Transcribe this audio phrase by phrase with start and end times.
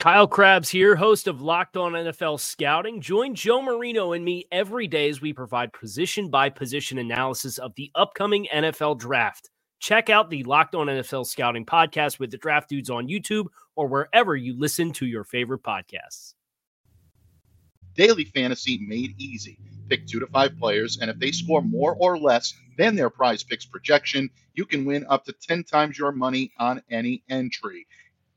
[0.00, 3.00] Kyle Crabbs here, host of Locked On NFL Scouting.
[3.00, 7.74] Join Joe Marino and me every day as we provide position by position analysis of
[7.76, 9.48] the upcoming NFL draft.
[9.78, 13.86] Check out the Locked On NFL Scouting podcast with the draft dudes on YouTube or
[13.86, 16.34] wherever you listen to your favorite podcasts.
[17.94, 19.58] Daily fantasy made easy.
[19.88, 23.44] Pick two to five players, and if they score more or less than their prize
[23.44, 27.86] picks projection, you can win up to 10 times your money on any entry.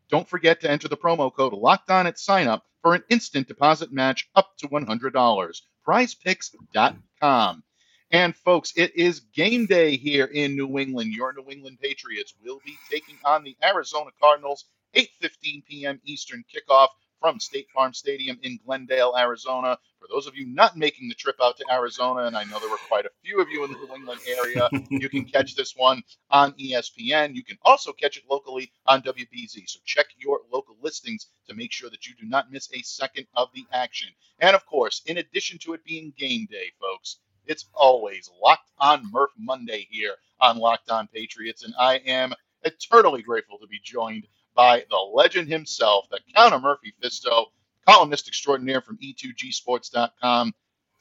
[0.09, 3.47] Don't forget to enter the promo code Locked On at sign up for an instant
[3.47, 5.61] deposit match up to $100.
[5.85, 7.63] PrizePicks.com.
[8.11, 11.11] And folks, it is game day here in New England.
[11.11, 15.99] Your New England Patriots will be taking on the Arizona Cardinals 8:15 p.m.
[16.05, 16.87] Eastern kickoff
[17.19, 19.77] from State Farm Stadium in Glendale, Arizona.
[19.99, 22.69] For those of you not making the trip out to Arizona, and I know there
[22.69, 25.75] were quite a few of you in the New England area, you can catch this
[25.75, 27.35] one on ESPN.
[27.35, 29.67] You can also catch it locally on WBZ.
[29.67, 33.27] So check your local listings to make sure that you do not miss a second
[33.35, 34.09] of the action.
[34.39, 39.09] And of course, in addition to it being game day, folks, it's always Locked on
[39.11, 41.63] Murph Monday here on Locked on Patriots.
[41.63, 46.63] And I am eternally grateful to be joined by the legend himself, the Count of
[46.63, 47.45] Murphy Fisto,
[47.87, 50.53] columnist extraordinaire from E2Gsports.com.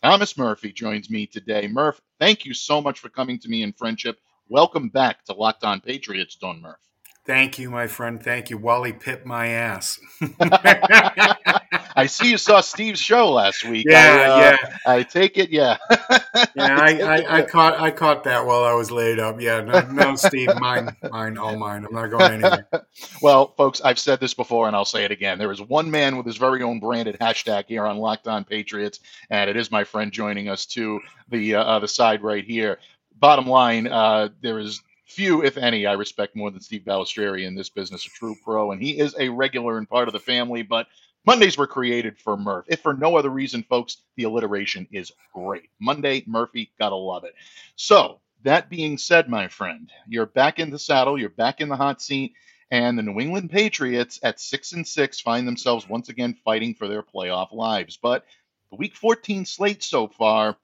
[0.03, 1.67] Thomas Murphy joins me today.
[1.67, 4.19] Murph, thank you so much for coming to me in friendship.
[4.49, 6.77] Welcome back to Locked On Patriots, Don Murph.
[7.25, 8.23] Thank you, my friend.
[8.23, 8.59] Thank you.
[8.59, 9.99] Wally Pipp my ass.
[11.97, 13.87] I see you saw Steve's show last week.
[13.89, 14.77] Yeah, I, uh, yeah.
[14.85, 15.79] I take it, yeah.
[15.91, 19.41] yeah, I, I, I, caught I caught that while I was laid up.
[19.41, 21.87] Yeah, no, no Steve, mine, mine, all mine.
[21.87, 22.69] I'm not going anywhere.
[23.23, 25.39] well, folks, I've said this before, and I'll say it again.
[25.39, 29.01] There is one man with his very own branded hashtag here on Locked On Patriots,
[29.31, 32.79] and it is my friend joining us to the uh, uh, the side right here.
[33.19, 37.55] Bottom line, uh, there is few, if any, I respect more than Steve Balestrieri in
[37.55, 40.63] this business, a true pro, and he is a regular and part of the family.
[40.63, 40.89] But
[41.27, 42.67] Mondays were created for Murph.
[42.69, 45.71] If for no other reason, folks, the alliteration is great.
[45.81, 47.35] Monday, Murphy, gotta love it.
[47.75, 51.77] So, that being said, my friend, you're back in the saddle, you're back in the
[51.77, 52.35] hot seat,
[52.71, 56.87] and the New England Patriots at six and six find themselves once again fighting for
[56.87, 57.99] their playoff lives.
[58.01, 58.25] But
[58.71, 60.57] the week 14 slate so far,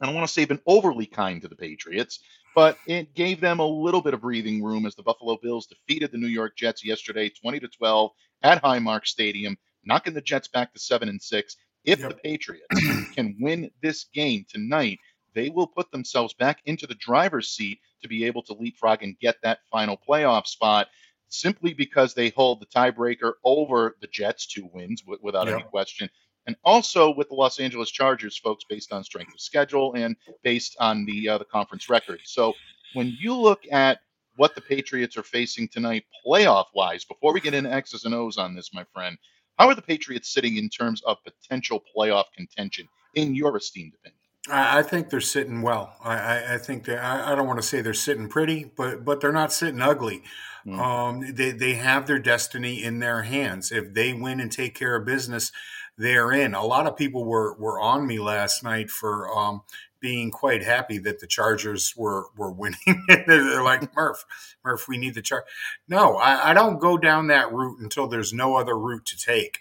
[0.00, 2.20] I don't want to say been overly kind to the Patriots,
[2.54, 6.12] but it gave them a little bit of breathing room as the Buffalo Bills defeated
[6.12, 8.10] the New York Jets yesterday 20 to 12
[8.42, 11.56] at Highmark Stadium knocking the Jets back to seven and six.
[11.84, 12.10] If yep.
[12.10, 12.66] the Patriots
[13.14, 14.98] can win this game tonight,
[15.34, 19.18] they will put themselves back into the driver's seat to be able to leapfrog and
[19.18, 20.88] get that final playoff spot
[21.28, 25.54] simply because they hold the tiebreaker over the Jets, two wins without yep.
[25.56, 26.08] any question.
[26.46, 30.76] And also with the Los Angeles Chargers, folks, based on strength of schedule and based
[30.80, 32.20] on the uh, the conference record.
[32.24, 32.54] So
[32.94, 34.00] when you look at
[34.36, 38.38] what the Patriots are facing tonight, playoff wise, before we get into X's and O's
[38.38, 39.16] on this, my friend,
[39.58, 44.18] how are the Patriots sitting in terms of potential playoff contention, in your esteemed opinion?
[44.50, 45.94] I think they're sitting well.
[46.02, 46.96] I, I think they.
[46.96, 50.24] I, don't want to say they're sitting pretty, but but they're not sitting ugly.
[50.66, 50.78] Mm.
[50.78, 53.70] Um, they they have their destiny in their hands.
[53.70, 55.52] If they win and take care of business,
[55.98, 56.54] they're in.
[56.54, 59.62] A lot of people were were on me last night for um,
[60.00, 63.04] being quite happy that the Chargers were were winning.
[63.08, 64.24] They're like Murph,
[64.64, 65.44] Murph, we need the char.
[65.88, 69.60] No, I, I, don't go down that route until there's no other route to take.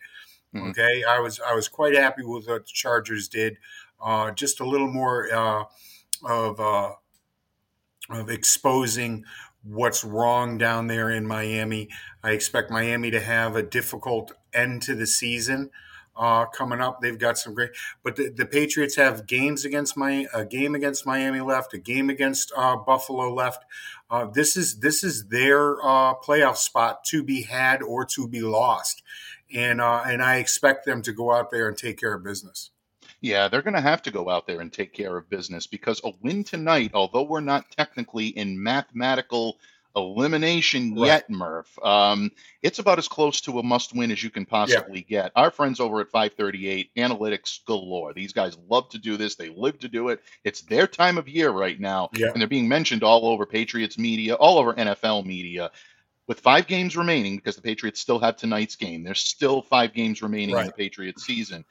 [0.53, 0.69] Mm-hmm.
[0.69, 3.58] Okay, I was I was quite happy with what the Chargers did.
[4.03, 5.63] Uh, just a little more uh,
[6.25, 6.92] of uh,
[8.10, 9.24] of exposing
[9.63, 11.88] what's wrong down there in Miami.
[12.24, 15.69] I expect Miami to have a difficult end to the season
[16.16, 17.02] uh, coming up.
[17.02, 17.72] They've got some great,
[18.04, 22.10] but the, the Patriots have games against my a game against Miami left, a game
[22.10, 23.63] against uh, Buffalo left.
[24.10, 28.42] Uh, this is this is their uh, playoff spot to be had or to be
[28.42, 29.04] lost,
[29.54, 32.72] and uh, and I expect them to go out there and take care of business.
[33.22, 36.02] Yeah, they're going to have to go out there and take care of business because
[36.04, 39.60] a win tonight, although we're not technically in mathematical
[39.95, 41.07] elimination Right.
[41.07, 41.77] yet, Murph.
[41.83, 45.31] Um, it's about as close to a must-win as you can possibly get.
[45.35, 48.13] Our friends over at 538 Analytics galore.
[48.13, 49.35] These guys love to do this.
[49.35, 50.21] They live to do it.
[50.43, 52.27] It's their time of year right now, Yeah.
[52.31, 55.71] and they're being mentioned all over Patriots media, all over NFL media.
[56.27, 60.21] With five games remaining, because the Patriots still have tonight's game, there's still five games
[60.21, 61.65] remaining in the Patriots season.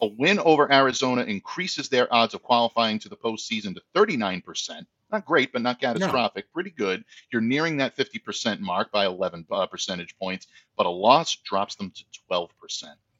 [0.00, 4.86] A win over Arizona increases their odds of qualifying to the postseason to 39%.
[5.10, 6.52] Not great, but not catastrophic.
[6.52, 7.04] Pretty good.
[7.32, 10.46] You're nearing that 50% mark by 11 uh, percentage points,
[10.76, 12.48] but a loss drops them to 12%.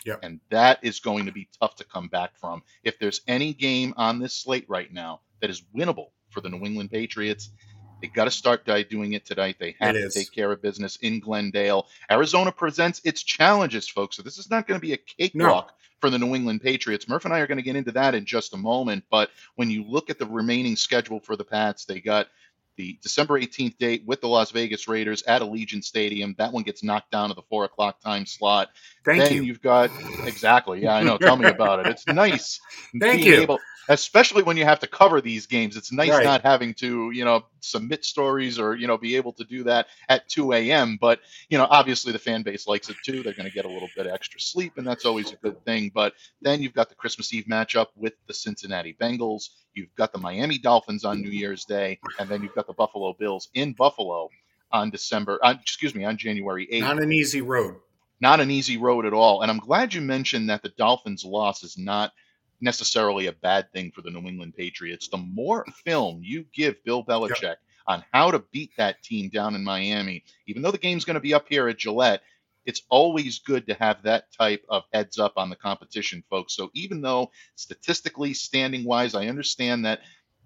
[0.05, 0.21] Yep.
[0.23, 2.63] And that is going to be tough to come back from.
[2.85, 6.65] If there's any game on this slate right now that is winnable for the New
[6.65, 7.51] England Patriots,
[8.01, 9.57] they got to start by doing it tonight.
[9.59, 10.15] They have It to is.
[10.15, 11.87] take care of business in Glendale.
[12.11, 14.17] Arizona presents its challenges, folks.
[14.17, 17.09] So this is not going to be a cakewalk for the New England Patriots.
[17.09, 19.05] Murph and I are going to get into that in just a moment.
[19.11, 22.29] But when you look at the remaining schedule for the Pats, they got
[22.77, 26.37] the December 18th date with the Las Vegas Raiders at Allegiant Stadium.
[26.39, 28.69] That one gets knocked down to the four o'clock time slot.
[29.05, 29.43] Thank then you.
[29.43, 29.91] you've got
[30.25, 30.83] exactly.
[30.83, 31.19] Yeah, I know.
[31.19, 31.89] Tell me about it.
[31.89, 32.61] It's nice.
[33.01, 33.41] Thank you.
[33.43, 33.59] Able,
[33.89, 35.77] especially when you have to cover these games.
[35.77, 36.25] It's nice Right.
[36.25, 39.87] not having to, you know, submit stories or, you know, be able to do that
[40.09, 40.99] at 2 a.m.
[41.01, 43.23] But, you know, obviously the fan base likes it too.
[43.23, 45.91] They're going to get a little bit extra sleep, and that's always a good thing.
[45.95, 49.49] But then you've got the Christmas Eve matchup with the Cincinnati Bengals.
[49.75, 53.15] You've got the Miami Dolphins on New Year's Day, and then you've got the Buffalo
[53.19, 54.29] Bills in Buffalo
[54.71, 57.77] on December, on, excuse me, on January 8th Not an easy road.
[58.21, 59.41] not an easy road at all.
[59.43, 62.13] And I'm glad you mentioned that the Dolphins' loss is not
[62.61, 65.09] necessarily a bad thing for the New England Patriots.
[65.09, 67.57] The more film you give Bill Belichick
[67.87, 71.21] on how to beat that team down in Miami, even though the game's going to
[71.21, 72.23] be up here at Gillette,
[72.67, 76.55] it's always good to have that type of heads up on the competition, folks.
[76.55, 80.01] So even though statistically, standing wise, I understand that,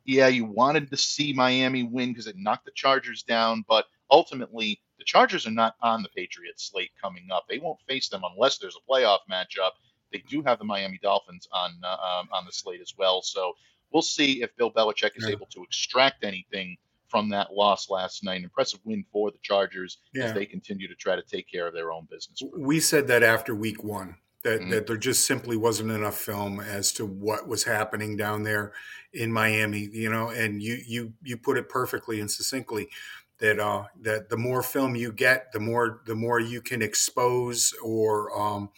[0.05, 4.81] yeah, you wanted to see Miami win because it knocked the Chargers down, but ultimately,
[4.99, 7.47] the Chargers are not on the Patriots slate coming up.
[7.49, 9.73] They won't face them unless there's a playoff matchup.
[10.12, 11.88] They do have the Miami Dolphins on uh,
[12.20, 13.23] um, on the slate as well.
[13.23, 13.55] So
[13.93, 15.32] we'll see if Bill Belichick is Yeah.
[15.32, 16.76] able to extract anything
[17.09, 18.37] from that loss last night.
[18.37, 21.75] An impressive win for the Chargers as they continue to try to take care of
[21.75, 22.41] their own business.
[22.56, 24.70] We said that after week one that, Mhm.
[24.70, 28.73] that there just simply wasn't enough film as to what was happening down there
[29.12, 32.88] in Miami, you know, and you you you put it perfectly and succinctly
[33.38, 37.73] that uh that the more film you get, the more the more you can expose
[37.82, 38.70] or um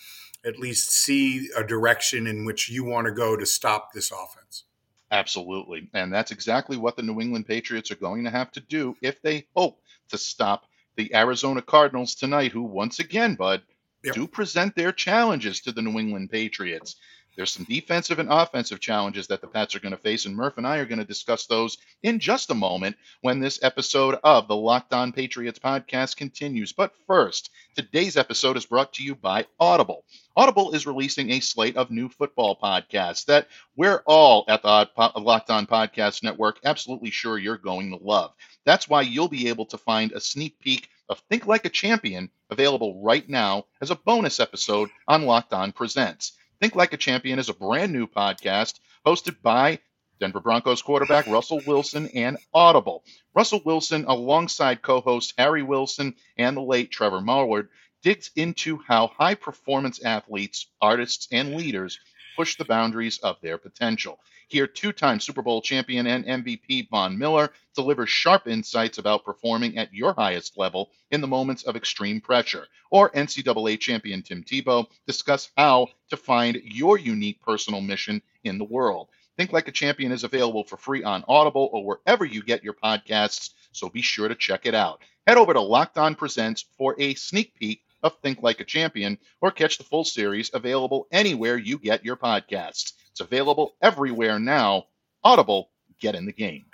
[0.45, 4.65] at least see a direction in which you want to go to stop this offense.
[5.11, 5.89] Absolutely.
[5.95, 9.23] And that's exactly what the New England Patriots are going to have to do if
[9.23, 10.65] they hope to stop
[10.97, 13.63] the Arizona Cardinals tonight, who, once again, Bud,
[14.05, 14.15] Yep.
[14.15, 16.97] do present their challenges to the New England Patriots.
[17.37, 20.57] There's some defensive and offensive challenges that the Pats are going to face, and Murph
[20.57, 24.47] and I are going to discuss those in just a moment when this episode of
[24.47, 26.73] the Locked On Patriots podcast continues.
[26.73, 30.05] But first, today's episode is brought to you by Audible.
[30.37, 35.51] Audible is releasing a slate of new football podcasts that we're all at the Locked
[35.51, 38.33] On Podcast Network absolutely sure you're going to love.
[38.65, 42.31] That's why you'll be able to find a sneak peek of Think Like a Champion
[42.51, 46.33] available right now as a bonus episode on Locked On Presents.
[46.65, 49.81] Think Like a Champion is a brand new podcast hosted by
[50.19, 53.05] Denver Broncos quarterback Russell Wilson and Audible.
[53.35, 57.69] Russell Wilson, alongside co host Harry Wilson and the late Trevor Moawad,
[58.03, 62.01] digs into how high performance athletes, artists, and leaders
[62.37, 64.19] push the boundaries of their potential.
[64.49, 69.79] Here, two time Super Bowl champion and MVP Von Miller delivers sharp insights about performing
[69.79, 72.67] at your highest level in the moments of extreme pressure.
[72.91, 78.65] Or NCAA champion Tim Tebow discuss how to find your unique personal mission in the
[78.65, 79.09] world.
[79.37, 82.75] Think Like a Champion is available for free on Audible or wherever you get your
[82.75, 85.01] podcasts, so be sure to check it out.
[85.27, 89.19] Head over to Locked On Presents for a sneak peek of Think Like a Champion
[89.41, 92.93] or catch the full series available anywhere you get your podcasts.
[93.11, 94.85] It's available everywhere now.
[95.25, 96.67] Audible, get in the game.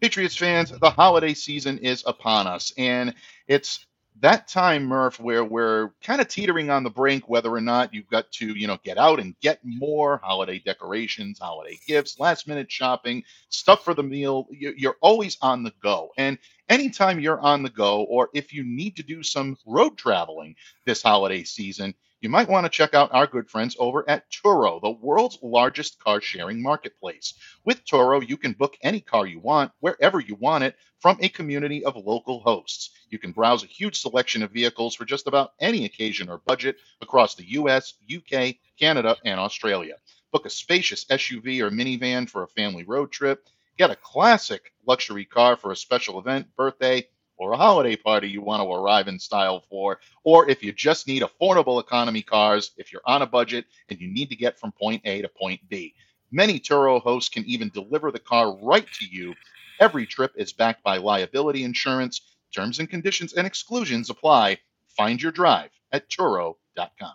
[0.00, 3.14] Patriots fans, the holiday season is upon us, and
[3.48, 3.84] it's
[4.20, 8.08] that time, Murph, where we're kind of teetering on the brink whether or not you've
[8.10, 12.70] got to, you know, get out and get more holiday decorations, holiday gifts, last minute
[12.72, 14.46] shopping, stuff for the meal.
[14.50, 16.12] You- You're always on the go.
[16.18, 20.56] And anytime you're on the go, or if you need to do some road traveling
[20.86, 24.80] this holiday season, you might want to check out our good friends over at Turo,
[24.80, 27.34] the world's largest car sharing marketplace.
[27.64, 31.28] With Turo, you can book any car you want, wherever you want it, from a
[31.28, 32.90] community of local hosts.
[33.08, 36.76] You can browse a huge selection of vehicles for just about any occasion or budget
[37.00, 39.94] across the US, UK, Canada, and Australia.
[40.32, 43.46] Book a spacious SUV or minivan for a family road trip.
[43.78, 47.06] Get a classic luxury car for a special event, birthday,
[47.38, 51.06] or a holiday party you want to arrive in style for, or if you just
[51.06, 54.72] need affordable economy cars, if you're on a budget and you need to get from
[54.72, 55.94] point A to point B.
[56.30, 59.34] Many Turo hosts can even deliver the car right to you.
[59.80, 62.20] Every trip is backed by liability insurance.
[62.54, 64.58] Terms and conditions and exclusions apply.
[64.96, 67.14] Find your drive at Turo.com.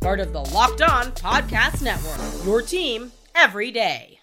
[0.00, 2.46] part of the Locked On Podcast Network.
[2.46, 4.20] Your team every day.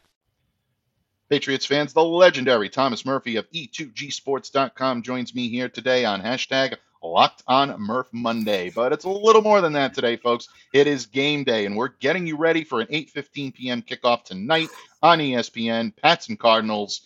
[1.29, 7.43] Patriots fans, the legendary Thomas Murphy of E2Gsports.com joins me here today on hashtag Locked
[7.47, 8.69] On Murph Monday.
[8.69, 10.47] But it's a little more than that today, folks.
[10.73, 13.81] It is game day, and we're getting you ready for an 8:15 p.m.
[13.81, 14.69] kickoff tonight
[15.01, 15.95] on ESPN.
[15.95, 17.01] Pats and Cardinals.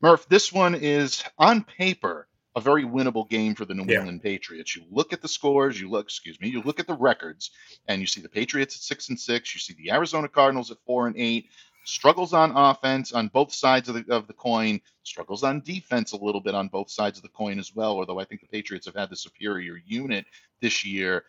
[0.00, 2.26] Murph, this one is on paper
[2.56, 3.98] a very winnable game for the New yeah.
[3.98, 4.74] England Patriots.
[4.74, 7.50] You look at the scores, you look, excuse me, you look at the records,
[7.86, 9.54] and you see the Patriots at six and six.
[9.54, 11.48] You see the Arizona Cardinals at four and eight.
[11.84, 14.80] Struggles on offense on both sides of the of the coin.
[15.02, 17.98] Struggles on defense a little bit on both sides of the coin as well.
[17.98, 20.26] Although I think the Patriots have had the superior unit
[20.60, 21.24] this year.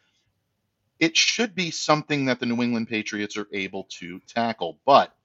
[0.99, 5.15] It should be something that the New England Patriots are able to tackle, but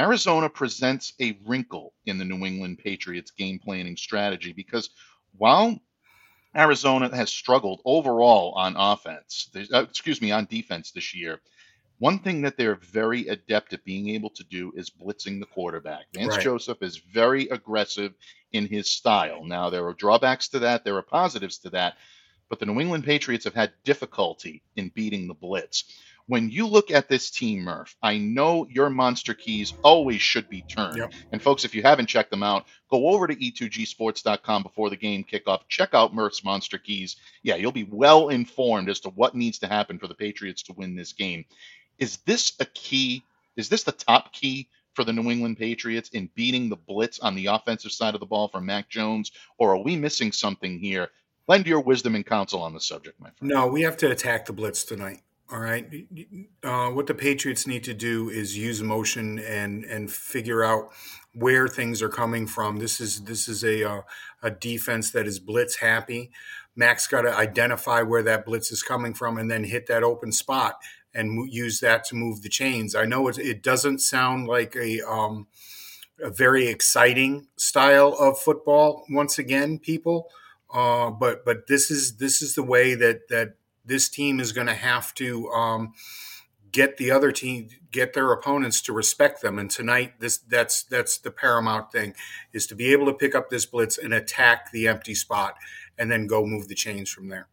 [0.00, 4.88] Arizona presents a wrinkle in the New England Patriots game planning strategy because
[5.36, 5.78] while
[6.56, 11.40] Arizona has struggled overall on offense, uh, excuse me, on defense this year,
[11.98, 16.06] one thing that they're very adept at being able to do is blitzing the quarterback.
[16.14, 16.42] Vance right.
[16.42, 18.14] Joseph is very aggressive
[18.52, 19.44] in his style.
[19.44, 21.96] Now, there are drawbacks to that, there are positives to that,
[22.48, 25.84] but the New England Patriots have had difficulty in beating the blitz
[26.30, 30.62] when you look at this team, Murph, I know your monster keys always should be
[30.62, 30.96] turned.
[30.96, 31.12] Yep.
[31.32, 35.24] And folks, if you haven't checked them out, go over to e2gsports.com before the game
[35.24, 35.62] kickoff.
[35.68, 37.16] Check out Murph's monster keys.
[37.42, 40.72] Yeah, you'll be well informed as to what needs to happen for the Patriots to
[40.72, 41.46] win this game.
[41.98, 43.24] Is this a key?
[43.56, 47.34] Is this the top key for the New England Patriots in beating the blitz on
[47.34, 49.32] the offensive side of the ball from Mac Jones?
[49.58, 51.08] Or are we missing something here?
[51.48, 53.52] Lend your wisdom and counsel on the subject, my friend.
[53.52, 55.22] No, we have to attack the blitz tonight.
[55.52, 55.84] All right.
[56.62, 60.90] Uh, what the Patriots need to do is use motion and and figure out
[61.34, 62.78] where things are coming from.
[62.78, 64.02] This is this is a uh,
[64.42, 66.30] a defense that is blitz happy.
[66.76, 70.30] Mac's got to identify where that blitz is coming from and then hit that open
[70.30, 70.76] spot
[71.12, 72.94] and use that to move the chains.
[72.94, 75.48] I know it, it doesn't sound like a um,
[76.22, 79.04] a very exciting style of football.
[79.10, 80.28] Once again, people,
[80.72, 84.66] uh, but but this is this is the way that that this team is going
[84.66, 85.94] to have to um,
[86.72, 89.58] get the other team, get their opponents to respect them.
[89.58, 92.14] And tonight, this that's that's the paramount thing
[92.52, 95.56] is to be able to pick up this blitz and attack the empty spot,
[95.98, 97.48] and then go move the chains from there.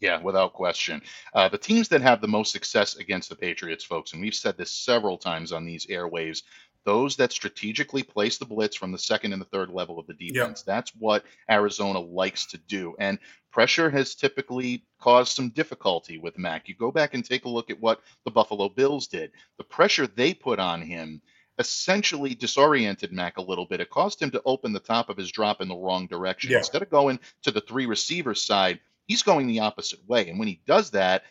[0.00, 1.02] Yeah, without question.
[1.34, 4.56] Uh, the teams that have the most success against the Patriots, folks, and we've said
[4.56, 6.42] this several times on these airwaves,
[6.84, 10.14] those that strategically place the blitz from the second and the third level of the
[10.14, 10.60] defense.
[10.60, 10.66] Yep.
[10.66, 12.94] That's what Arizona likes to do.
[12.98, 13.18] And
[13.52, 16.68] pressure has typically caused some difficulty with Mac.
[16.68, 19.32] You go back and take a look at what the Buffalo Bills did.
[19.58, 21.20] The pressure they put on him
[21.58, 23.80] essentially disoriented Mac a little bit.
[23.80, 26.50] It caused him to open the top of his drop in the wrong direction.
[26.50, 26.58] Yeah.
[26.58, 30.30] Instead of going to the three receiver side, he's going the opposite way.
[30.30, 31.24] And when he does that,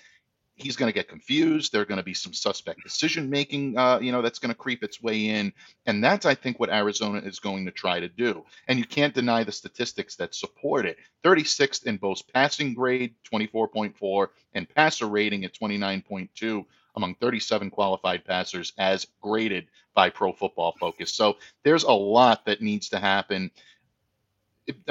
[0.62, 1.72] he's going to get confused.
[1.72, 4.58] There are going to be some suspect decision making, uh, you know, that's going to
[4.58, 5.54] creep its way in,
[5.86, 8.46] and that's I think what Arizona is going to try to do.
[8.68, 10.98] And you can't deny the statistics that support it.
[11.24, 18.74] 36th in both passing grade, 24.4, and passer rating at 29.2 among 37 qualified passers
[18.78, 21.14] as graded by Pro Football Focus.
[21.14, 23.52] So there's a lot that needs to happen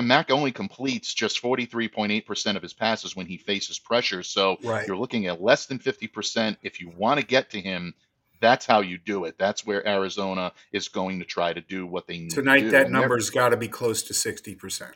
[0.00, 4.22] Mac only completes just 43.8% of his passes when he faces pressure.
[4.22, 4.86] So right.
[4.86, 6.56] you're looking at less than 50%.
[6.62, 7.94] If you want to get to him,
[8.40, 9.36] that's how you do it.
[9.38, 12.90] That's where Arizona is going to try to do what they need Tonight, to that
[12.90, 14.92] number's got to be close to 60%.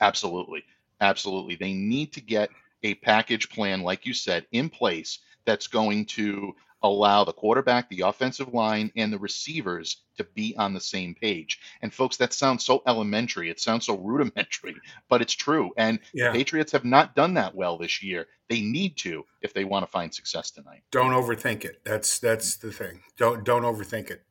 [0.00, 0.64] Absolutely.
[1.00, 1.56] Absolutely.
[1.56, 2.50] They need to get
[2.82, 8.02] a package plan, like you said, in place that's going to allow the quarterback, the
[8.02, 11.58] offensive line, and the receivers to be on the same page.
[11.82, 13.50] And folks, that sounds so elementary.
[13.50, 14.76] It sounds so rudimentary,
[15.08, 15.72] but it's true.
[15.76, 16.32] And yeah.
[16.32, 18.26] the Patriots have not done that well this year.
[18.48, 20.82] They need to if they want to find success tonight.
[20.90, 21.80] Don't overthink it.
[21.84, 23.00] That's that's the thing.
[23.16, 24.22] Don't don't overthink it.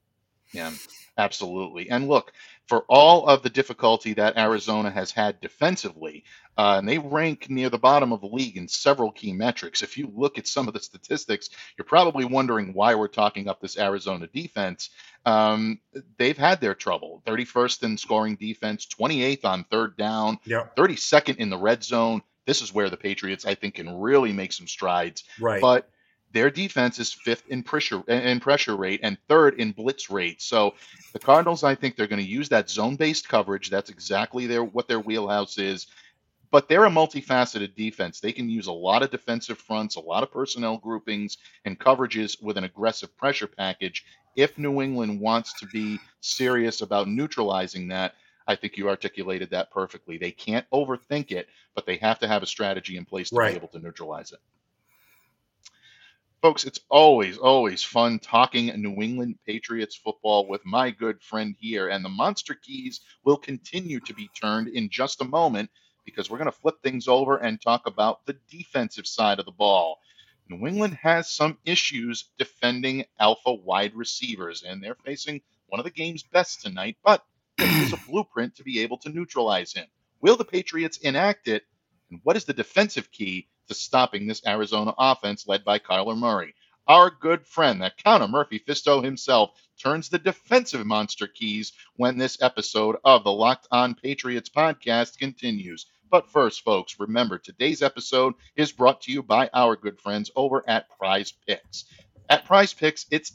[0.54, 0.72] Yeah,
[1.18, 1.90] absolutely.
[1.90, 2.32] And look,
[2.68, 6.24] for all of the difficulty that Arizona has had defensively,
[6.58, 9.82] uh, and they rank near the bottom of the league in several key metrics.
[9.82, 13.60] If you look at some of the statistics, you're probably wondering why we're talking up
[13.60, 14.90] this Arizona defense.
[15.26, 15.80] Um,
[16.18, 20.76] they've had their trouble 31st in scoring defense, 28th on third down, Yep.
[20.76, 22.22] 32nd in the red zone.
[22.46, 25.24] This is where the Patriots, I think, can really make some strides.
[25.40, 25.62] Right.
[25.62, 25.90] But
[26.32, 30.42] their defense is fifth in pressure in pressure rate and third in blitz rate.
[30.42, 30.76] So
[31.14, 33.70] the Cardinals, I think, they're going to use that zone-based coverage.
[33.70, 35.88] That's exactly their what their wheelhouse is.
[36.56, 38.22] But they're a multifaceted defense.
[38.22, 42.42] They can use a lot of defensive fronts, a lot of personnel groupings, and coverages
[42.42, 44.06] with an aggressive pressure package.
[44.38, 48.14] If New England wants to be serious about neutralizing that,
[48.48, 50.18] I think you articulated that perfectly.
[50.18, 53.52] They can't overthink it, but they have to have a strategy in place to Right.
[53.52, 54.40] be able to neutralize it.
[56.42, 61.90] Folks, it's always, always fun talking New England Patriots football with my good friend here.
[61.90, 65.70] And the Monster Keys will continue to be turned in just a moment
[66.06, 69.52] because we're going to flip things over and talk about the defensive side of the
[69.52, 70.00] ball.
[70.48, 75.92] New England has some issues defending alpha wide receivers, and they're facing one of the
[75.92, 77.26] game's best tonight, but
[77.58, 79.88] there is a blueprint to be able to neutralize him.
[80.22, 81.64] Will the Patriots enact it?
[82.12, 86.54] And what is the defensive key to stopping this Arizona offense led by Kyler Murray?
[86.88, 92.40] Our good friend, that counter Murphy Fisto himself, turns the defensive monster keys when this
[92.42, 95.88] episode of the Locked On Patriots podcast continues.
[96.10, 100.64] But first, folks, remember today's episode is brought to you by our good friends over
[100.68, 101.86] at Prize Picks.
[102.30, 103.34] At Prize Picks, it's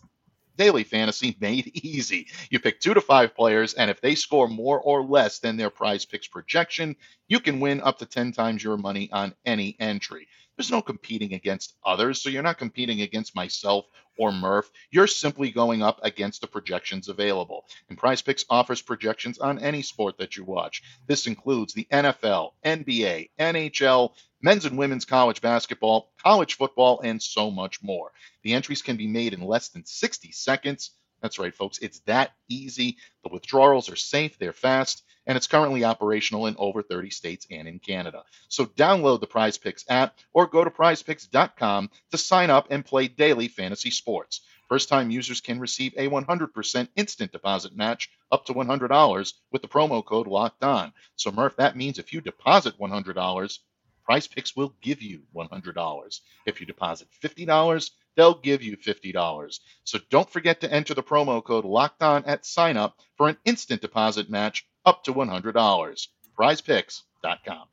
[0.56, 2.28] daily fantasy made easy.
[2.50, 5.70] You pick two to five players, and if they score more or less than their
[5.70, 6.96] prize picks projection,
[7.28, 10.28] you can win up to 10 times your money on any entry.
[10.60, 13.86] There's no competing against others, so you're not competing against myself
[14.18, 14.70] or Murph.
[14.90, 17.64] You're simply going up against the projections available.
[17.88, 20.82] And Prize Picks offers projections on any sport that you watch.
[21.06, 24.10] This includes the NFL, NBA, NHL,
[24.42, 28.12] men's and women's college basketball, college football, and so much more.
[28.42, 30.90] The entries can be made in less than 60 seconds.
[31.22, 31.78] That's right, folks.
[31.78, 32.96] It's that easy.
[33.22, 37.68] The withdrawals are safe, they're fast, and it's currently operational in over 30 states and
[37.68, 38.24] in Canada.
[38.48, 43.08] So download the Prize Picks app or go to prizepicks.com to sign up and play
[43.08, 44.40] daily fantasy sports.
[44.68, 49.68] First time users can receive a 100% instant deposit match up to $100 with the
[49.68, 50.92] promo code locked on.
[51.16, 53.58] So, Murph, that means if you deposit $100,
[54.04, 56.20] Prize Picks will give you $100.
[56.46, 59.60] If you deposit $50, they'll give you $50.
[59.84, 63.36] So don't forget to enter the promo code locked on at sign up for an
[63.44, 66.08] instant deposit match up to $100.
[66.38, 67.68] PrizePicks.com.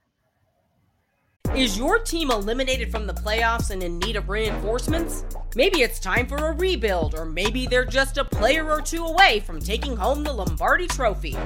[1.55, 5.23] Is your team eliminated from the playoffs and in need of reinforcements?
[5.55, 9.39] Maybe it's time for a rebuild, or maybe they're just a player or two away
[9.39, 11.37] from taking home the Lombardi Trophy.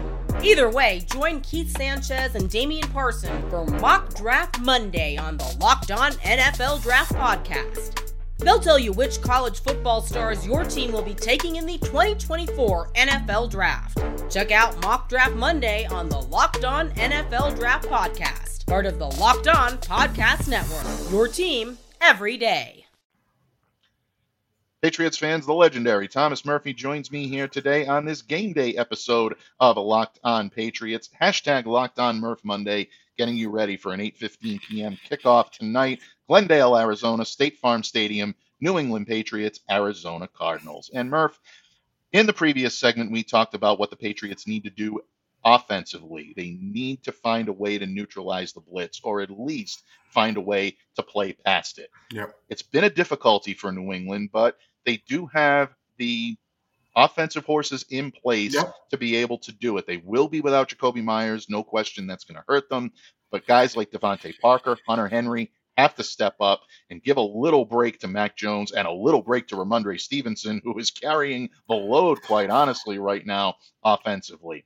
[0.44, 5.92] Either way, join Keith Sanchez and Damian Parson for Mock Draft Monday on the Locked
[5.92, 8.11] On NFL Draft Podcast.
[8.42, 12.90] They'll tell you which college football stars your team will be taking in the 2024
[12.94, 14.04] NFL Draft.
[14.32, 19.08] Check out Mock Draft Monday on the Locked On NFL Draft Podcast, part of the
[19.08, 21.12] Locked On Podcast Network.
[21.12, 22.86] Your team every day.
[24.82, 29.36] Patriots fans, the legendary Thomas Murphy joins me here today on this game day episode
[29.60, 31.08] of Locked On Patriots.
[31.22, 34.98] Hashtag Locked On Murph Monday, getting you ready for an 8.15 p.m.
[35.08, 36.00] kickoff tonight.
[36.32, 40.90] Glendale, Arizona, State Farm Stadium, New England Patriots, Arizona Cardinals.
[40.94, 41.38] And Murph,
[42.14, 45.02] in the previous segment, we talked about what the Patriots need to do
[45.44, 46.32] offensively.
[46.38, 50.42] They need to find a way to neutralize the blitz, or at least find a
[50.42, 51.90] way to play past it.
[52.14, 52.34] Yep.
[52.48, 56.38] It's been a difficulty for New England, but they do have the
[56.96, 58.74] offensive horses in place Yep.
[58.92, 59.86] to be able to do it.
[59.86, 62.94] They will be without Jakobi Meyers, no question that's going to hurt them.
[63.32, 67.66] But guys like DeVante Parker, Hunter Henry have to step up and give a little
[67.66, 71.76] break to Mac Jones and a little break to Rhamondre Stevenson, who is carrying the
[71.76, 74.64] load, quite honestly, right now, offensively.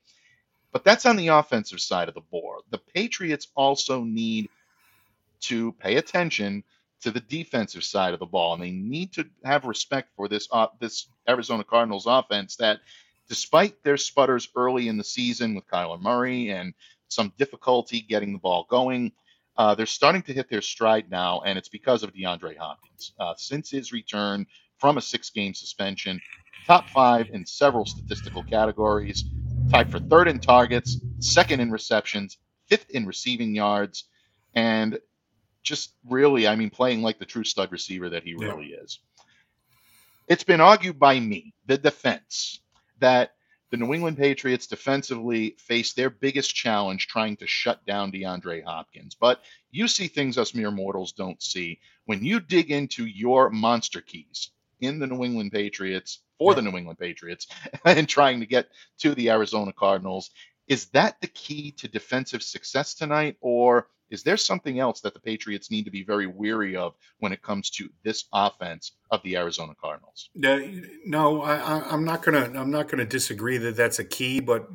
[0.71, 2.61] But that's on the offensive side of the board.
[2.69, 4.49] The Patriots also need
[5.41, 6.63] to pay attention
[7.01, 10.47] to the defensive side of the ball, and they need to have respect for this
[10.51, 12.57] uh, this Arizona Cardinals offense.
[12.57, 12.79] That,
[13.29, 16.73] despite their sputters early in the season with Kyler Murray and
[17.07, 19.11] some difficulty getting the ball going,
[19.57, 23.13] uh, they're starting to hit their stride now, and it's because of DeAndre Hopkins.
[23.19, 24.45] Uh, since his return
[24.79, 26.21] from a six-game suspension,
[26.65, 29.25] top five in several statistical categories,
[29.71, 32.37] tied for third in targets, second in receptions,
[32.67, 34.05] fifth in receiving yards,
[34.53, 34.99] and
[35.63, 38.47] just really, I mean, playing like the true stud receiver that he Yeah.
[38.47, 38.99] really is.
[40.27, 42.61] It's been argued by me, the defense,
[42.99, 43.34] that
[43.71, 49.15] the New England Patriots defensively face their biggest challenge trying to shut down DeAndre Hopkins.
[49.15, 51.79] But you see things us mere mortals don't see.
[52.05, 56.77] When you dig into your monster keys in the New England Patriots, for the New
[56.77, 57.47] England Patriots,
[57.85, 60.31] and trying to get to the Arizona Cardinals,
[60.67, 63.37] is that the key to defensive success tonight?
[63.41, 67.33] Or is there something else that the Patriots need to be very weary of when
[67.33, 70.29] it comes to this offense of the Arizona Cardinals?
[71.05, 72.49] no, I, am not gonna.
[72.55, 74.69] I'm not gonna disagree that that's a key, but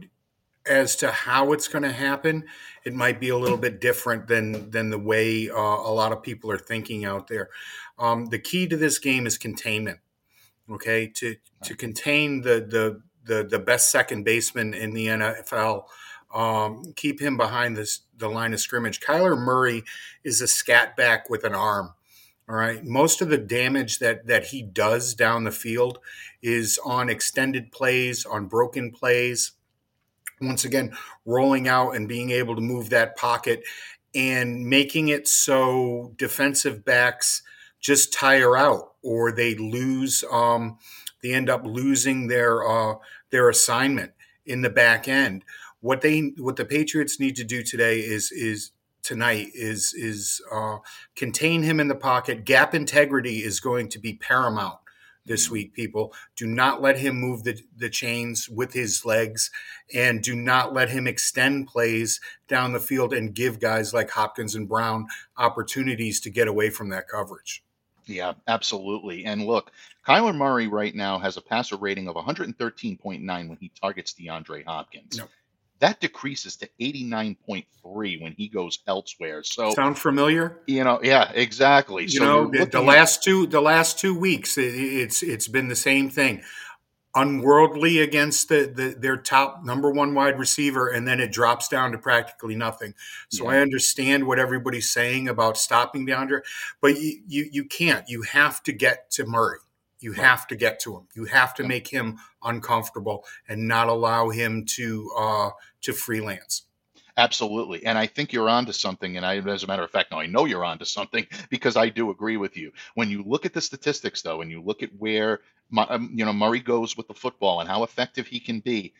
[0.66, 2.44] as to how it's going to happen,
[2.84, 6.22] it might be a little bit different than than the way uh, a lot of
[6.22, 7.48] people are thinking out there.
[7.98, 10.00] Um, the key to this game is containment.
[10.70, 15.84] Okay, to to contain the the the, the best second baseman in the NFL
[16.32, 19.00] um, keep him behind this, the line of scrimmage.
[19.00, 19.82] Kyler Murray
[20.22, 21.94] is a scat back with an arm.
[22.48, 22.84] All right.
[22.84, 25.98] Most of the damage that that he does down the field
[26.42, 29.52] is on extended plays, on broken plays.
[30.40, 30.92] Once again,
[31.26, 33.62] rolling out and being able to move that pocket
[34.14, 37.42] and making it so defensive backs
[37.78, 40.24] just tire out or they lose.
[40.32, 40.78] Um,
[41.22, 42.94] they end up losing their uh,
[43.30, 44.12] their assignment
[44.46, 45.44] in the back end
[45.80, 50.78] what they what the Patriots need to do today is is tonight is is uh,
[51.16, 52.44] contain him in the pocket.
[52.44, 54.78] Gap integrity is going to be paramount
[55.26, 55.54] this mm-hmm.
[55.54, 55.74] week.
[55.74, 59.50] People do not let him move the the chains with his legs,
[59.94, 64.54] and do not let him extend plays down the field and give guys like Hopkins
[64.54, 67.64] and Brown opportunities to get away from that coverage.
[68.06, 69.24] Yeah, absolutely.
[69.24, 69.70] And look,
[70.06, 75.20] Kyler Murray right now has a passer rating of 113.9 when he targets DeAndre Hopkins.
[75.80, 79.42] That decreases to 89.3 when he goes elsewhere.
[79.42, 80.60] So sound familiar?
[80.66, 82.04] You know, yeah, exactly.
[82.04, 85.68] You so know, the, the last two the last two weeks, it, it's it's been
[85.68, 86.42] the same thing.
[87.16, 91.92] Unworldly against the, the their top number one wide receiver, and then it drops down
[91.92, 92.94] to practically nothing.
[93.30, 93.56] So yeah.
[93.56, 96.42] I understand what everybody's saying about stopping DeAndre,
[96.80, 98.08] but you, you you can't.
[98.08, 99.58] You have to get to Murray.
[100.00, 100.20] You right.
[100.20, 101.06] have to get to him.
[101.14, 105.50] You have to make him uncomfortable and not allow him to uh,
[105.82, 106.64] to freelance.
[107.16, 107.84] Absolutely.
[107.84, 109.16] And I think you're onto something.
[109.16, 111.90] And I, as a matter of fact, now I know you're onto something because I
[111.90, 112.72] do agree with you.
[112.94, 115.40] When you look at the statistics, though, and you look at where,
[115.76, 118.94] um, you know, Murray goes with the football and how effective he can be,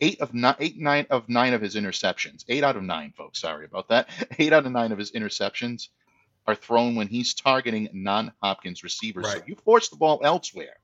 [0.00, 3.40] eight of nine, eight, nine of nine of his interceptions, eight out of nine, folks,
[3.40, 4.08] sorry about that.
[4.38, 5.88] Eight out of nine of his interceptions
[6.46, 9.24] are thrown when he's targeting non Hopkins receivers.
[9.24, 9.38] Right.
[9.38, 10.76] So you force the ball elsewhere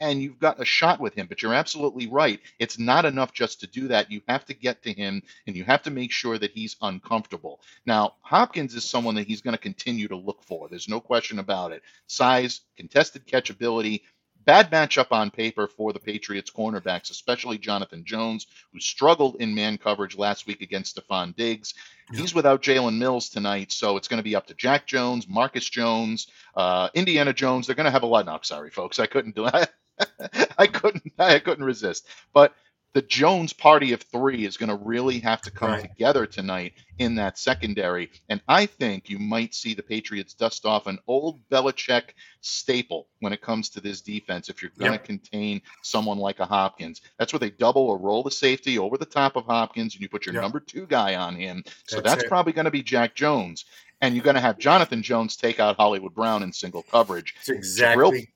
[0.00, 1.26] and you've got a shot with him.
[1.26, 2.40] But you're absolutely right.
[2.58, 4.10] It's not enough just to do that.
[4.10, 7.60] You have to get to him and you have to make sure that he's uncomfortable.
[7.86, 10.68] Now, Hopkins is someone that he's going to continue to look for.
[10.68, 11.82] There's no question about it.
[12.06, 14.02] Size, contested catchability,
[14.44, 19.78] Bad matchup on paper for the Patriots cornerbacks, especially Jonathan Jones, who struggled in man
[19.78, 21.74] coverage last week against Stefon Diggs.
[22.12, 22.20] Yeah.
[22.20, 25.68] He's without Jalen Mills tonight, so it's going to be up to Jack Jones, Marcus
[25.68, 27.66] Jones, uh, Indiana Jones.
[27.66, 28.26] They're going to have a lot.
[28.26, 29.70] No, sorry, folks, I couldn't do it.
[30.58, 31.12] I couldn't.
[31.18, 32.06] I couldn't resist.
[32.32, 32.54] But
[32.94, 35.82] the Jones party of three is going to really have to come right.
[35.82, 38.08] together tonight in that secondary.
[38.28, 43.32] And I think you might see the Patriots dust off an old Belichick staple when
[43.32, 45.04] it comes to this defense if you're going to yep.
[45.04, 47.02] contain someone like a Hopkins.
[47.18, 50.08] That's where they double or roll the safety over the top of Hopkins and you
[50.08, 50.42] put your yep.
[50.42, 51.64] number two guy on him.
[51.86, 53.64] So that's, that's probably going to be Jack Jones.
[54.02, 57.34] And you're going to have Jonathan Jones take out Hollywood Brown in single coverage.
[57.38, 58.28] That's exactly,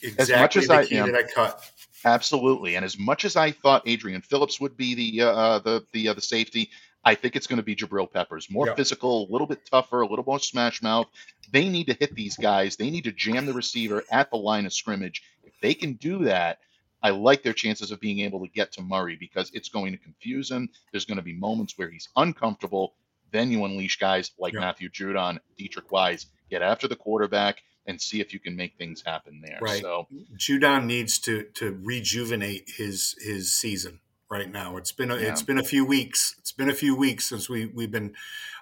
[0.00, 1.70] exactly as much as I, you know, that I cut
[2.04, 2.76] Absolutely.
[2.76, 6.08] And as much as I thought Adrian Phillips would be the uh, uh, the the
[6.08, 6.70] uh, the safety,
[7.04, 8.50] I think it's going to be Jabril Peppers.
[8.50, 8.74] More yeah.
[8.74, 11.06] physical, a little bit tougher, a little more smash mouth.
[11.52, 12.76] They need to hit these guys.
[12.76, 15.22] They need to jam the receiver at the line of scrimmage.
[15.44, 16.58] If they can do that,
[17.02, 19.98] I like their chances of being able to get to Murray because it's going to
[19.98, 20.68] confuse him.
[20.90, 22.94] There's going to be moments where he's uncomfortable.
[23.30, 24.60] Then you unleash guys like yeah.
[24.60, 29.02] Matthew Judon, Deatrich Wise, get after the quarterback and see if you can make things
[29.04, 29.58] happen there.
[29.60, 29.80] Right.
[29.80, 34.76] So Judon needs to to rejuvenate his his season right now.
[34.76, 35.28] It's been a, yeah.
[35.28, 36.34] it's been a few weeks.
[36.38, 38.14] It's been a few weeks since we we've been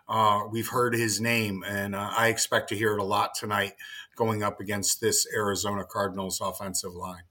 [0.08, 3.74] uh, we've heard his name, and uh, I expect to hear it a lot tonight
[4.16, 7.22] going up against this Arizona Cardinals offensive line.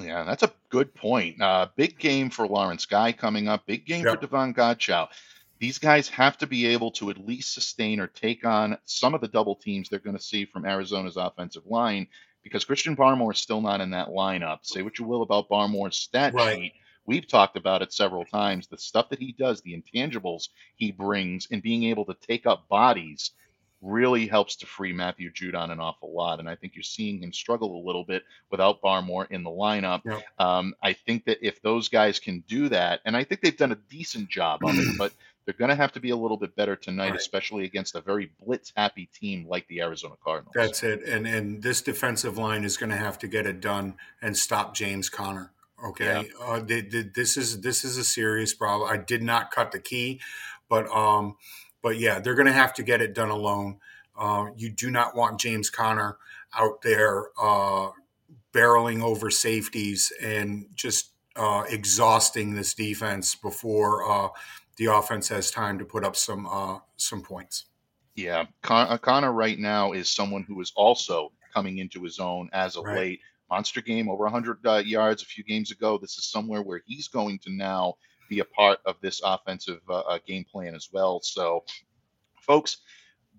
[0.00, 1.40] Yeah, that's a good point.
[1.40, 3.66] Uh, big game for Lawrence Guy coming up.
[3.66, 4.14] Big game yep.
[4.14, 5.08] for Davon Godchaux
[5.62, 9.20] these guys have to be able to at least sustain or take on some of
[9.20, 12.08] the double teams they're going to see from Arizona's offensive line
[12.42, 14.58] because Christian Barmore is still not in that lineup.
[14.62, 16.58] Say what you will about Barmore's stat right.
[16.58, 16.72] sheet.
[17.06, 18.66] We've talked about it several times.
[18.66, 22.68] The stuff that he does, the intangibles he brings, and being able to take up
[22.68, 23.30] bodies
[23.82, 26.40] really helps to free Matthew Judon an awful lot.
[26.40, 30.02] And I think you're seeing him struggle a little bit without Barmore in the lineup.
[30.04, 30.22] Yep.
[30.38, 33.72] Um, I think that if those guys can do that, and I think they've done
[33.72, 35.12] a decent job of it, but
[35.44, 37.16] they're going to have to be a little bit better tonight, Right.
[37.20, 40.52] especially against a very blitz happy team like the Arizona Cardinals.
[40.54, 41.02] That's it.
[41.02, 44.74] And and this defensive line is going to have to get it done and stop
[44.74, 45.52] James Conner.
[45.84, 48.88] Okay, uh, they, they- this is this is a serious problem.
[48.88, 50.20] I did not cut the key,
[50.68, 51.36] but um,
[51.82, 53.78] but yeah, they're going to have to get it done alone.
[54.16, 56.18] Uh, you do not want James Conner
[56.54, 57.90] out there uh,
[58.52, 64.28] barreling over safeties and just uh, exhausting this defense before uh,
[64.76, 67.66] the offense has time to put up some uh, some points.
[68.14, 72.50] Yeah, Con- uh, Conner right now is someone who is also coming into his own
[72.52, 72.96] as of Right.
[72.96, 73.20] late.
[73.50, 75.98] Monster game over 100 uh, yards a few games ago.
[75.98, 77.94] This is somewhere where he's going to now
[78.30, 81.20] be a part of this offensive uh, uh, game plan as well.
[81.22, 81.64] So,
[82.40, 82.78] folks,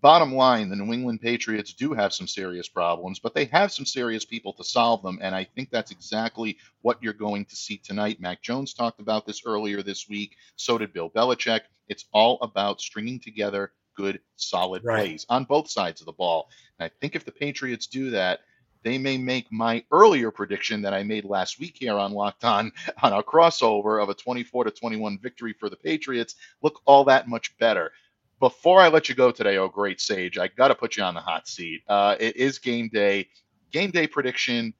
[0.03, 3.85] bottom line, the New England Patriots do have some serious problems, but they have some
[3.85, 5.17] serious people to solve them.
[5.21, 8.19] And I think that's exactly what you're going to see tonight.
[8.19, 10.35] Mac Jones talked about this earlier this week.
[10.57, 11.61] So did Bill Belichick.
[11.87, 15.05] It's all about stringing together good, solid Right.
[15.05, 16.49] plays on both sides of the ball.
[16.79, 18.41] And I think if the Patriots do that,
[18.83, 22.73] they may make my earlier prediction that I made last week here on Locked On
[23.03, 27.29] on our crossover of a 24 to 21 victory for the Patriots look all that
[27.29, 27.93] much better.
[28.39, 31.13] Before I let you go today, oh great sage, I got to put you on
[31.13, 31.81] the hot seat.
[31.87, 33.29] Uh, it is game day.
[33.71, 34.73] Game day prediction.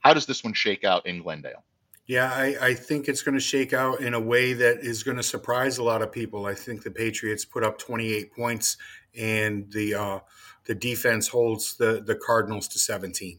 [0.00, 1.64] How does this one shake out in Glendale?
[2.06, 5.16] Yeah, I, I think it's going to shake out in a way that is going
[5.18, 6.46] to surprise a lot of people.
[6.46, 8.76] I think the Patriots put up 28 points,
[9.16, 10.18] and the uh,
[10.66, 13.38] the defense holds the the Cardinals to 17.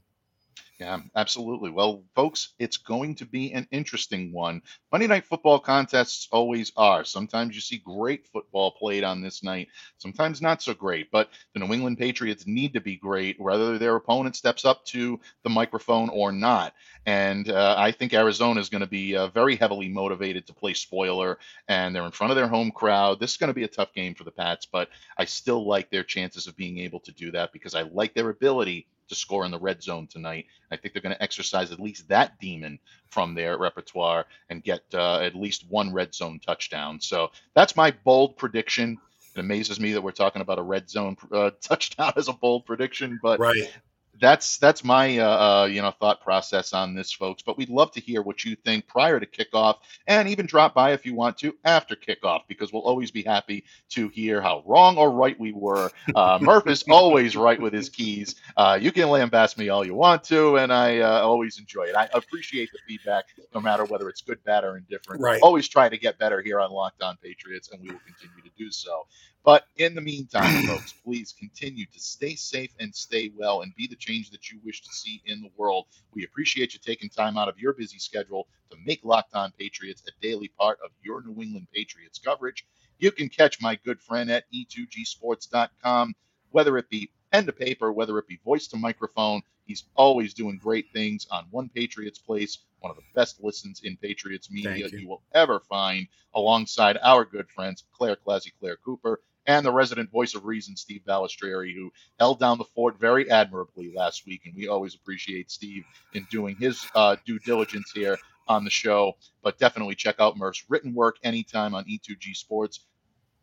[0.83, 1.69] Yeah, absolutely.
[1.69, 4.61] Well, folks, it's going to be an interesting one.
[4.91, 7.05] Monday night football contests always are.
[7.05, 11.09] Sometimes you see great football played on this night, sometimes not so great.
[11.09, 15.21] But the New England Patriots need to be great, whether their opponent steps up to
[15.43, 16.73] the microphone or not.
[17.05, 20.73] And uh, I think Arizona is going to be uh, very heavily motivated to play
[20.73, 23.21] spoiler, and they're in front of their home crowd.
[23.21, 25.89] This is going to be a tough game for the Pats, but I still like
[25.89, 29.45] their chances of being able to do that because I like their ability to score
[29.45, 30.45] in the red zone tonight.
[30.71, 34.81] I think they're going to exercise at least that demon from their repertoire and get
[34.93, 36.99] uh, at least one red zone touchdown.
[36.99, 38.99] So that's my bold prediction.
[39.35, 42.65] It amazes me that we're talking about a red zone uh, touchdown as a bold
[42.65, 43.71] prediction, but Right.
[44.19, 47.41] That's that's my uh, uh, you know thought process on this, folks.
[47.41, 50.93] But we'd love to hear what you think prior to kickoff, and even drop by
[50.93, 54.97] if you want to after kickoff, because we'll always be happy to hear how wrong
[54.97, 55.91] or right we were.
[56.15, 58.35] Uh, Murph is always right with his keys.
[58.55, 61.95] Uh, you can lambast me all you want to, and I uh, always enjoy it.
[61.95, 65.21] I appreciate the feedback, no matter whether it's good, bad, or indifferent.
[65.21, 65.41] Right.
[65.41, 68.51] Always try to get better here on Locked On Patriots, and we will continue to
[68.57, 69.07] do so.
[69.45, 73.87] But in the meantime, folks, please continue to stay safe and stay well and be
[73.87, 75.87] the change that you wish to see in the world.
[76.13, 80.01] We appreciate you taking time out of your busy schedule to make Locked On Patriots
[80.07, 82.65] a daily part of your New England Patriots coverage.
[82.99, 86.15] You can catch my good friend at E e2gsports.com,
[86.51, 89.41] whether it be pen to paper, whether it be voice to microphone.
[89.65, 93.97] He's always doing great things on One Patriots Place, one of the best listens in
[93.97, 94.99] Patriots media you.
[94.99, 100.11] you will ever find, alongside our good friends Claire Classy, Claire Cooper, and the resident
[100.11, 104.41] voice of reason, Steve Balestrieri, who held down the fort very admirably last week.
[104.45, 109.13] And we always appreciate Steve in doing his uh, due diligence here on the show.
[109.41, 112.85] But definitely check out Murph's written work anytime on E2G Sports.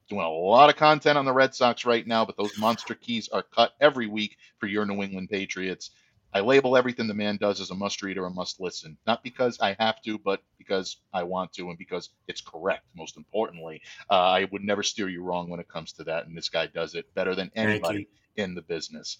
[0.08, 3.28] Doing a lot of content on the Red Sox right now, but those monster keys
[3.28, 5.90] are cut every week for your New England Patriots.
[6.32, 9.22] I label everything the man does as a must read or a must listen, not
[9.22, 13.82] because I have to, but because I want to and because it's correct, most importantly.
[14.08, 16.66] Uh, I would never steer you wrong when it comes to that, and this guy
[16.66, 19.18] does it better than anybody in the business.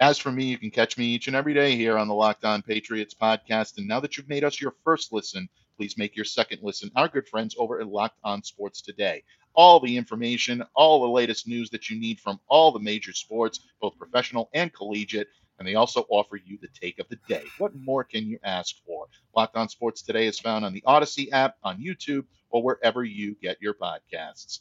[0.00, 2.44] As for me, you can catch me each and every day here on the Locked
[2.44, 3.78] On Patriots podcast.
[3.78, 7.08] And now that you've made us your first listen, please make your second listen our
[7.08, 9.22] good friends over at Locked On Sports Today.
[9.54, 13.60] All the information, all the latest news that you need from all the major sports,
[13.80, 15.28] both professional and collegiate.
[15.58, 17.44] And they also offer you the take of the day.
[17.58, 19.06] What more can you ask for?
[19.36, 23.36] Locked On Sports Today is found on the Odyssey app, on YouTube, or wherever you
[23.40, 24.60] get your podcasts.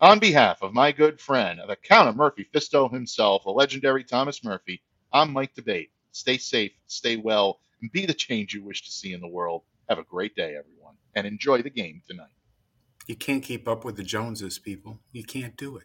[0.00, 4.44] On behalf of my good friend, the Count of Murphy Fisto himself, the legendary Thomas
[4.44, 5.90] Murphy, I'm Mike D'Abate.
[6.12, 9.62] Stay safe, stay well, and be the change you wish to see in the world.
[9.88, 12.34] Have a great day, everyone, and enjoy the game tonight.
[13.06, 14.98] You can't keep up with the Joneses, people.
[15.12, 15.84] You can't do it.